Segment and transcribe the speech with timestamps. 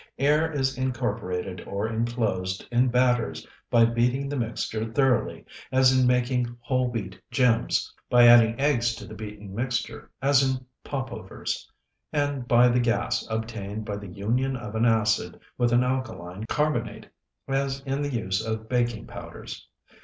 [0.17, 6.57] Air is incorporated or enclosed in batters by beating the mixture thoroughly, as in making
[6.59, 11.69] whole wheat gems; by adding eggs to the beaten mixture, as in popovers;
[12.11, 17.05] and by the gas obtained by the union of an acid with an alkaline carbonate,
[17.47, 19.67] as in the use of baking powders.